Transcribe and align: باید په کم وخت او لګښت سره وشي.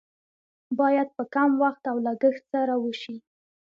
باید 0.79 1.07
په 1.17 1.23
کم 1.33 1.49
وخت 1.63 1.83
او 1.91 1.95
لګښت 2.05 2.43
سره 2.53 2.73
وشي. 2.83 3.15